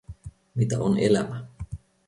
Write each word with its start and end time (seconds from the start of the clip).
Mitä 0.55 0.79
on 0.79 0.97
elämä? 0.99 1.45